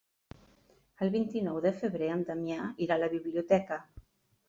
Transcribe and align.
El 1.07 1.11
vint-i-nou 1.17 1.61
de 1.67 1.73
febrer 1.83 2.11
en 2.17 2.25
Damià 2.33 2.73
irà 2.89 3.01
a 3.01 3.01
la 3.07 3.15
biblioteca. 3.17 3.83